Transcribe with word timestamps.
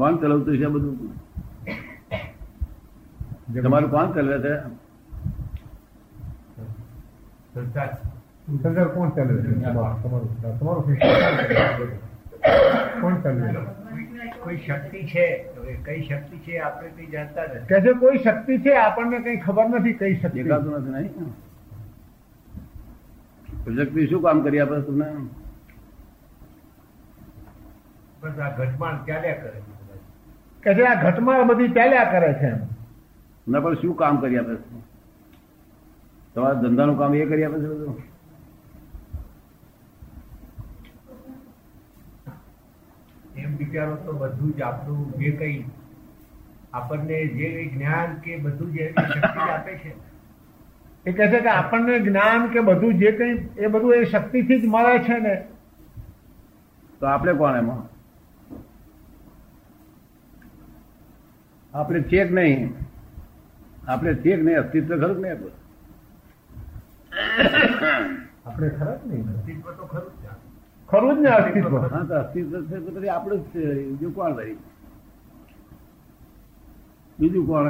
કોણ 0.00 0.14
ચલાવતું 0.18 0.54
છે 0.56 0.68
બધું 0.68 0.96
તમારું 3.62 3.90
કોણ 3.90 4.12
ચલાવે 4.12 4.38
છે 4.42 4.54
સંસાર 7.54 8.88
કોણ 8.90 9.10
ચાલે 9.10 9.32
છે 9.34 9.52
તમારું 9.56 9.96
તમારું 9.98 10.28
તમારું 10.56 10.82
સિસ્ટમ 10.86 11.06
કોણ 13.00 13.16
ચાલે 13.22 13.40
છે 13.46 13.60
કોઈ 14.40 14.58
શક્તિ 14.58 15.00
છે 15.06 15.26
હવે 15.56 15.72
કઈ 15.84 16.02
શક્તિ 16.04 16.36
છે 16.40 16.54
આપણે 16.60 16.90
કઈ 16.96 17.08
જાણતા 17.10 17.44
નથી 17.46 17.66
કે 17.68 17.76
છે 17.82 17.92
કોઈ 17.96 18.18
શક્તિ 18.20 18.54
છે 18.60 18.72
આપણને 18.78 19.18
કઈ 19.22 19.38
ખબર 19.40 19.66
નથી 19.72 19.96
કઈ 19.96 20.14
શક્તિ 20.16 20.38
દેખાતું 20.38 20.72
નથી 20.76 20.94
નહીં 20.94 21.12
પ્રજક્તિ 23.66 24.06
શું 24.06 24.22
કામ 24.22 24.38
કરી 24.42 24.60
આપે 24.60 24.76
તમને 24.82 25.08
બસ 28.22 28.38
આ 28.38 28.50
ઘટમાળ 28.56 28.96
ચાલ્યા 29.06 29.36
કરે 29.36 29.50
છે 29.50 29.60
બધા. 29.62 29.79
કે 30.62 30.74
છે 30.74 30.84
આ 30.84 31.02
ઘટમાળ 31.02 31.44
બધી 31.44 31.68
ચાલ્યા 31.68 32.04
કરે 32.04 32.34
છે 32.34 32.46
એમ. 32.46 32.58
ના 33.48 33.60
પણ 33.60 33.74
શું 33.74 33.96
કામ 33.96 34.20
કરી 34.20 34.38
આપે 34.38 34.54
છે? 34.54 34.80
તમારા 36.34 36.54
ધંધાનું 36.54 36.98
કામ 36.98 37.14
એ 37.14 37.26
કરી 37.26 37.44
આપે 37.44 37.58
છે 37.58 37.66
બધું? 37.66 38.02
એમ 43.36 43.56
વિચારો 43.56 43.96
તો 43.96 44.12
બધું 44.12 44.56
જ 44.56 44.62
આપણું 44.62 45.12
જે 45.12 45.30
કઈ 45.30 45.64
આપણને 46.72 47.26
જે 47.26 47.48
કઈ 47.48 47.70
જ્ઞાન 47.70 48.14
કે 48.14 48.36
બધું 48.36 48.72
જે 48.72 48.92
શક્તિ 49.14 49.38
આપે 49.38 49.74
છે. 49.74 49.94
એ 51.06 51.12
કહે 51.12 51.28
છે 51.28 51.40
કે 51.40 51.48
આપણને 51.48 52.00
જ્ઞાન 52.00 52.48
કે 52.48 52.60
બધું 52.60 52.98
જે 52.98 53.12
કઈ 53.12 53.48
એ 53.56 53.66
બધું 53.66 53.94
એ 53.94 54.04
શક્તિથી 54.04 54.60
જ 54.60 54.66
મળે 54.66 54.98
છે 54.98 55.18
ને. 55.18 55.44
તો 57.00 57.06
આપણે 57.06 57.32
કોણ 57.32 57.56
એમાં? 57.56 57.99
આપણે 61.74 62.02
ચેક 62.02 62.30
નહીં? 62.30 62.74
આપણે 63.86 64.14
ચેક 64.14 64.42
નહીં? 64.42 64.58
અસ્તિત્વ 64.58 64.88
ખરું 64.88 65.16
જ 65.16 65.20
નહીં 65.20 65.32
આપણું? 65.32 65.52
આપણે 68.46 68.68
ખરા 68.70 68.96
જ 68.96 69.02
નહીં? 69.06 69.28
અસ્તિત્વ 69.28 69.66
તો 69.78 69.84
ખરું 69.86 70.12
જ 70.22 70.26
ખરું 70.88 71.16
જ 71.16 71.20
ને 71.20 71.28
અસ્તિત્વ? 71.28 71.74
હા 71.92 72.04
તો 72.04 72.14
અસ્તિત્વ 72.14 72.52
છે 72.68 72.76
તો 72.76 72.90
પછી 72.90 73.08
આપણું 73.08 73.40
જ 73.42 73.50
છે. 73.52 73.62
બીજું 73.88 74.12
કોણ 74.14 74.36
રહી? 74.36 74.56
બીજું 77.18 77.46
કોણ? 77.46 77.66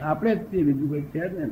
આપણે 0.00 0.36
જ 0.36 0.40
છે 0.50 0.62
બીજું 0.62 0.88
કઈ 0.90 1.10
છે 1.10 1.28
જ 1.28 1.32
ને. 1.38 1.46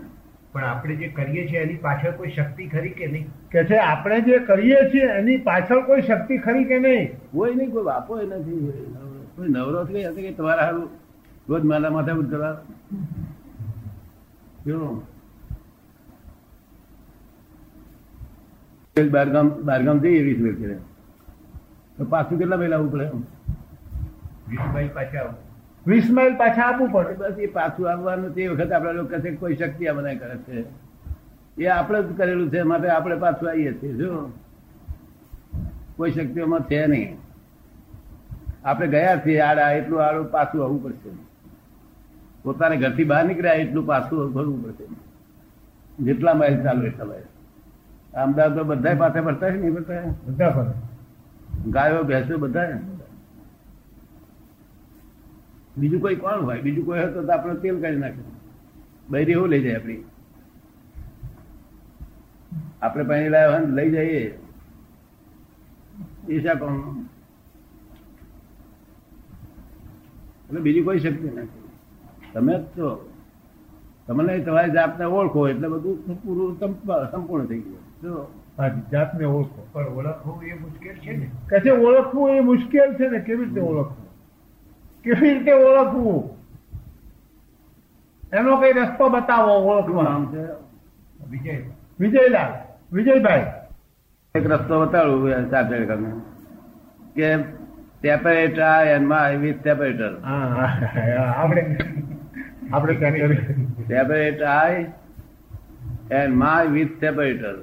પણ 0.57 0.67
આપણે 0.67 0.95
જે 1.01 1.09
કરીએ 1.17 1.47
છીએ 1.49 1.63
એની 1.63 1.81
પાછળ 1.87 2.13
કોઈ 2.19 2.31
શક્તિ 2.37 2.69
ખરી 2.75 2.93
કે 2.99 3.07
નહીં? 3.15 3.25
કે 3.55 3.65
છે 3.71 3.81
આપણે 3.87 4.21
જે 4.29 4.39
કરીએ 4.51 4.79
છીએ 4.93 5.09
એની 5.17 5.41
પાછળ 5.49 5.83
કોઈ 5.89 6.03
શક્તિ 6.03 6.39
ખરી 6.45 6.69
કે 6.71 6.79
નહીં? 6.85 7.11
હોય 7.35 7.55
નહીં 7.55 7.75
કોઈ 7.75 7.89
બાપો 7.89 8.21
નથી 8.23 8.61
કોઈ 9.37 9.49
નવરો 9.49 9.85
થઈ 9.91 10.05
હશે 10.05 10.23
કે 10.23 10.33
તમારા 10.39 10.65
સારું 10.65 10.89
રોજ 11.51 11.69
માલા 11.73 11.93
માથે 11.97 12.13
ઉતરવા 12.23 12.55
કેવું? 14.65 15.03
બારગામ 19.17 19.49
બારગામ 19.71 20.05
જઈએ 20.05 20.23
વીસ 20.29 20.39
મિનિટ 20.45 20.85
તો 21.99 22.05
પાછું 22.15 22.39
કેટલા 22.39 22.61
પહેલા 22.63 22.79
આવવું 22.79 22.93
પડે? 22.95 23.07
વિષ્ણુભાઈ 24.49 24.95
પાછા 25.01 25.25
આવો. 25.25 25.35
વીસ 25.87 26.11
માઇલ 26.11 26.37
પાછા 26.37 26.63
આપવું 26.63 26.91
પડે. 26.91 27.15
બસ 27.15 27.39
એ 27.39 27.47
પાછું 27.47 27.91
આવવાનું 27.91 28.35
તે 28.35 28.49
વખત 28.49 28.73
આપણા 28.73 28.91
લોકો 28.91 29.09
કહે 29.09 29.35
કોઈ 29.35 29.57
શક્તિ 29.57 29.87
આ 29.87 29.93
બધા 29.93 30.15
કરે 30.15 30.37
છે. 30.37 30.65
એ 31.59 31.67
આપણે 31.67 32.03
જ 32.03 32.17
કરેલું 32.17 32.51
છે. 32.51 32.63
માટે 32.63 32.89
આપણે 32.89 33.17
પાછું 33.17 33.51
આવીએ 33.51 33.73
છીએ. 33.73 33.93
જો 33.93 34.33
કોઈ 35.97 36.11
શક્તિઓમાં 36.11 36.61
છે 36.61 36.87
નહીં. 36.87 37.17
આપણે 38.65 38.87
ગયા 38.87 39.17
છીએ. 39.27 39.41
આડા 39.41 39.71
એટલું 39.71 40.03
આડું 40.03 40.31
પાછું 40.31 40.65
આવવું 40.65 40.83
પડશે. 40.83 41.11
પોતાને 42.43 42.77
ઘરથી 42.77 43.05
બહાર 43.05 43.25
નીકળ્યા 43.25 43.53
એટલું 43.53 43.87
પાછું 43.87 44.33
ભરવું 44.33 44.65
પડશે. 44.65 44.85
જેટલા 46.05 46.35
માઇલ 46.35 46.63
ચાલુ 46.63 46.83
એટલા 46.83 47.05
માઇલ 47.05 47.23
અમદાવાદ 48.23 48.57
તો 48.57 48.65
બધા 48.65 48.95
પાસે 48.95 49.21
ભરતા 49.21 49.51
છે 49.51 49.57
નહીં 49.57 49.75
ભરતા 49.75 49.95
બધા? 50.27 50.73
ગાયો 51.67 52.03
ભેંસો 52.03 52.39
બધા 52.39 52.79
બીજું 55.77 56.01
કોઈ 56.01 56.17
કોણ 56.17 56.41
હોય? 56.41 56.61
બીજું 56.61 56.87
કોઈ 56.87 56.99
હોય 56.99 57.13
તો 57.13 57.33
આપણે 57.33 57.55
તેલ 57.55 57.81
કાઢી 57.81 57.97
નાખે 57.97 58.23
બૈરી 59.11 59.33
એવું 59.33 59.49
લઈ 59.49 59.63
જાય 59.63 59.75
આપણી. 59.75 60.05
આપણે 62.83 63.05
પાણી 63.05 63.29
લાવ્યા 63.29 63.59
લઈ 63.59 63.91
જઈએ. 63.91 64.39
એ 66.29 66.41
શા 66.41 66.55
કોણ? 66.55 66.75
એટલે 70.49 70.61
બીજી 70.61 70.83
કોઈ 70.83 70.99
શક્તિ 70.99 71.29
નથી. 71.29 71.63
તમે 72.33 72.59
જ 72.59 72.63
છો. 72.63 73.13
તમને 74.07 74.39
તમારી 74.39 74.71
જાતને 74.71 75.05
ઓળખો 75.05 75.49
એટલે 75.49 75.69
બધું 75.69 76.23
પૂરું 76.23 76.59
સંપૂર્ણ 77.11 77.47
થઈ 77.47 77.61
ગયું. 77.61 78.03
જો. 78.03 78.27
જાતને 78.93 79.25
ઓળખો. 79.25 79.67
પણ 79.73 79.87
ઓળખવું 79.87 80.45
એ 80.45 80.55
મુશ્કેલ 80.55 80.95
છે 80.95 81.17
ને? 81.17 81.31
કે 81.51 81.61
છે 81.61 81.71
ઓળખવું 81.71 82.31
એ 82.31 82.41
મુશ્કેલ 82.41 82.95
છે 82.95 83.09
ને? 83.09 83.19
કેવી 83.19 83.45
રીતે 83.45 83.61
ઓળખવું? 83.61 84.06
કેવી 85.07 85.35
રીતે 85.35 85.53
ઓળખવું? 85.53 86.15
એનો 88.33 88.57
કઈ 88.57 88.73
રસ્તો 88.73 89.09
બતાવો 89.09 89.53
ઓળખવાનો. 89.53 90.19
વિજય. 91.31 91.59
વિજયલાલ. 92.01 92.53
વિજયભાઈ. 92.93 93.47
એક 94.35 94.47
રસ્તો 94.51 94.81
બતાડું 94.81 95.51
સાથે 95.51 95.85
કરીને 95.85 96.11
કે 97.15 97.43
separator 98.03 98.87
and 98.87 99.07
my 99.09 99.37
with 99.37 99.63
separator 99.63 100.11
આપણે 101.37 101.63
આપણે 102.73 102.95
separate 103.89 104.43
I 104.43 104.87
and 106.11 106.35
my 106.35 106.67
with 106.67 107.01
separator 107.01 107.55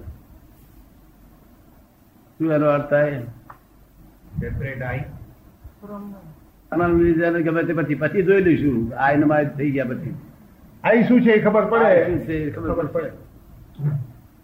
શું 2.37 2.53
એનો 2.53 2.67
અર્થ 2.67 2.89
થાય? 2.89 3.19
Separate 4.39 4.81
I. 4.81 5.03
આનંદ 6.81 7.37
ગમે 7.47 7.63
તે 7.63 7.73
પછી 7.73 7.95
પછી 8.01 8.23
જોઈ 8.29 8.43
લઈશું. 8.43 8.77
આ 8.97 9.07
માય 9.25 9.45
થઈ 9.57 9.71
ગયા 9.71 9.85
પછી. 9.85 10.13
આઈ 10.83 11.03
શું 11.07 11.21
છે 11.21 11.31
એ 11.31 11.43
ખબર 11.43 11.65
પડે? 11.71 11.91
શું 12.05 12.19
છે 12.25 12.35
ખબર 12.51 12.87
પડે. 12.93 13.09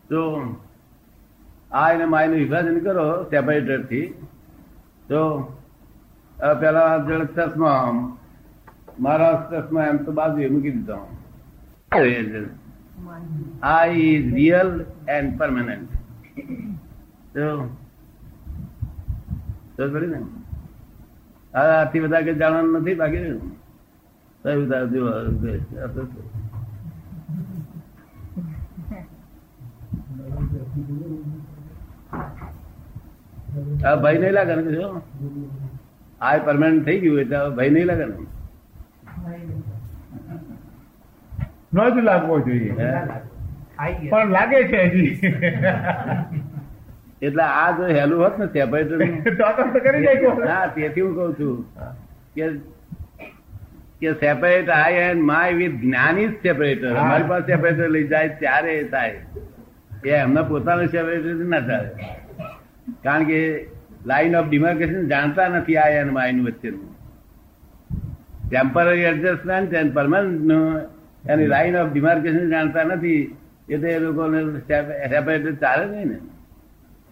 તો 0.10 0.22
આ 1.72 1.88
એને 1.94 2.06
માયનું 2.06 2.38
વિભાજન 2.38 2.78
કરો 2.80 3.08
સેપરેટરથી 3.24 4.06
તો 5.10 5.22
પેલા 6.62 6.94
જળ 7.08 7.26
ચશ્મા 7.36 7.76
મારા 9.00 9.36
ચશ્મા 9.52 9.86
એમ 9.92 9.98
તો 10.06 10.12
બાજુ 10.12 10.50
મૂકી 10.54 10.72
દીધો. 10.72 10.98
આ 13.64 13.86
ઇઝ 13.86 14.34
રિયલ 14.34 14.72
એન્ડ 15.08 15.38
પરમાનન્ટ 15.38 15.90
તો 17.34 17.48
તો 19.78 19.84
ને? 20.00 20.20
હવે 21.54 21.72
આથી 21.74 22.00
બધા 22.00 22.22
કે 22.22 22.34
જાણવાનું 22.34 22.82
નથી 22.82 22.96
બાકી 22.96 23.24
આ 33.84 33.96
ભય 33.96 34.20
નહીં 34.20 34.34
લાગે 34.34 34.54
ને 34.56 34.64
જો 34.72 34.90
આ 36.22 36.34
પરમાનન્ટ 36.40 36.86
થઈ 36.86 37.00
ગયું 37.00 37.22
એટલે 37.22 37.40
ભય 37.56 37.70
નહીં 37.70 37.88
લાગે 37.88 38.06
ને? 38.06 38.16
ન 41.74 41.80
જ 41.90 41.98
લાગવો 42.02 42.40
જોઈએ. 42.40 42.72
હે? 42.74 42.92
પણ 44.10 44.30
લાગે 44.30 44.60
છે 44.68 44.80
હજી. 44.86 45.12
એટલે 47.22 47.44
આ 47.44 47.72
જો 47.72 47.84
હેલું 47.84 48.20
હોત 48.24 48.36
ને 48.40 48.48
હા 50.50 50.68
તેથી 50.68 51.02
હું 51.02 51.16
કઉ 51.16 51.26
છું 51.40 51.66
કે 52.36 52.46
કે 54.02 54.14
separate 54.14 54.70
I 54.70 55.00
and 55.06 55.24
my 55.24 55.56
with 55.56 55.80
જ્ઞાની 55.82 56.28
સેપરેટર 56.44 56.94
અમારી 56.96 57.24
પાસે 57.24 57.46
સેપરેટર 57.46 57.90
લઈ 57.90 58.08
જાય 58.08 58.30
ત્યારે 58.44 58.72
એ 58.76 58.84
થાય. 58.84 59.20
એ 60.06 60.10
એમના 60.10 60.44
પોતાનું 60.44 60.88
સેપરેટર 60.88 61.34
ના 61.46 61.60
થાય. 61.60 61.90
કારણ 63.04 63.24
કે 63.24 63.42
લાઈન 64.06 64.36
ઓફ 64.36 64.48
ડિમાર્કેશન 64.50 65.08
જાણતા 65.08 65.50
નથી 65.50 65.78
આ 65.78 65.90
એન્ડ 65.90 66.12
માયનું 66.12 66.46
વચ્ચેનું. 66.46 66.88
ટેમ્પરરી 68.50 69.04
એડજસ્ટમેન્ટ 69.04 69.74
એન્ડ 69.74 69.94
પરમાનન્ટ 69.94 71.30
એની 71.30 71.48
લાઈન 71.48 71.76
ઓફ 71.76 71.92
ડિમાર્કેશન 71.92 72.50
જાણતા 72.50 72.84
નથી. 72.84 73.22
એટલે 73.70 73.90
એ 73.90 74.00
લોકોને 74.00 74.40
સેપરેટર 75.10 75.54
ચાલે 75.56 75.86
નહીં 75.86 76.08
ને. 76.08 76.18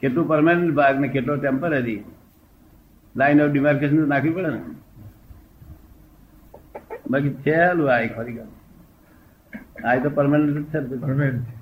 કેટલું 0.02 0.28
પરમાનન્ટ 0.28 0.74
ભાગ 0.74 1.00
ને 1.00 1.08
કેટલો 1.08 1.38
ટેમ્પરરી 1.38 2.04
લાઈન 3.16 3.42
ઓફ 3.42 3.52
ડિમાર્કેશન 3.52 4.08
નાખવી 4.08 4.30
પડે 4.30 4.50
ને 4.50 4.62
બાકી 7.12 7.30
છે 7.30 7.56
આ 7.56 8.08
ખરી 8.08 8.40
આ 9.86 10.00
તો 10.04 10.10
પરમાનન્ટ 10.10 10.76
છે. 10.76 10.80
Permanent. 11.02 11.57